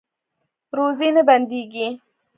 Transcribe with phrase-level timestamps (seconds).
[0.77, 1.87] روزي نه بندیږي